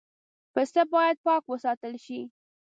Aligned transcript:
پسه 0.53 0.81
باید 0.93 1.17
پاک 1.25 1.43
وساتل 1.49 1.93
شي. 2.05 2.21